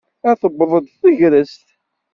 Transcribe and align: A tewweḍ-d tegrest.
A 0.29 0.31
tewweḍ-d 0.41 0.87
tegrest. 1.01 1.65